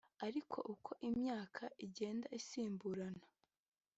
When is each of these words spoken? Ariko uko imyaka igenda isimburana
Ariko 0.27 0.57
uko 0.73 0.91
imyaka 1.09 1.63
igenda 1.85 2.27
isimburana 2.39 3.25